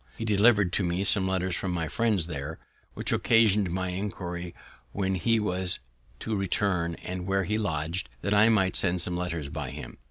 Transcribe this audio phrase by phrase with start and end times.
[0.17, 2.57] He delivered to me some letters from my friends there,
[2.95, 4.53] which occasion'd my inquiring
[4.93, 5.77] when he was
[6.21, 9.99] to return, and where he lodg'd, that I might send some letters by him.